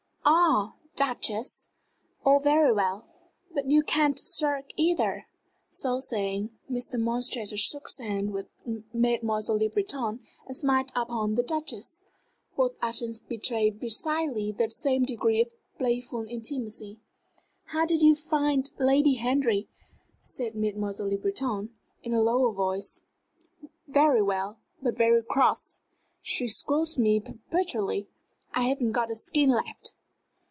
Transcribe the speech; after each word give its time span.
Ah, 0.23 0.73
Duchess! 0.95 1.69
All 2.23 2.39
very 2.39 2.71
well 2.71 3.07
but 3.53 3.65
you 3.71 3.81
can't 3.81 4.19
shirk 4.19 4.65
either!" 4.75 5.25
So 5.71 5.99
saying, 5.99 6.51
Mr. 6.69 6.99
Montresor 6.99 7.57
shook 7.57 7.89
hands 7.97 8.29
with 8.31 8.47
Mademoiselle 8.93 9.57
Le 9.57 9.69
Breton 9.69 10.19
and 10.45 10.55
smiled 10.55 10.91
upon 10.95 11.35
the 11.35 11.41
Duchess 11.43 12.03
both 12.55 12.75
actions 12.83 13.19
betraying 13.19 13.79
precisely 13.79 14.51
the 14.51 14.69
same 14.69 15.03
degree 15.03 15.41
of 15.41 15.53
playful 15.79 16.25
intimacy. 16.29 16.99
"How 17.65 17.85
did 17.87 18.03
you 18.03 18.13
find 18.13 18.69
Lady 18.77 19.15
Henry?" 19.15 19.69
said 20.21 20.53
Mademoiselle 20.53 21.09
Le 21.09 21.17
Breton, 21.17 21.71
in 22.03 22.13
a 22.13 22.21
lowered 22.21 22.55
voice. 22.55 23.01
"Very 23.87 24.21
well, 24.21 24.59
but 24.83 24.95
very 24.97 25.23
cross. 25.23 25.79
She 26.21 26.47
scolds 26.47 26.97
me 26.97 27.19
perpetually 27.19 28.07
I 28.53 28.63
haven't 28.63 28.91
got 28.91 29.09
a 29.09 29.15
skin 29.15 29.49
left. 29.49 29.93